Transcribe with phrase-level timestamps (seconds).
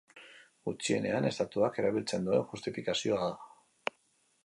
[0.69, 3.93] Gutxienean, estatuak erabiltzen duen justifikazioa da.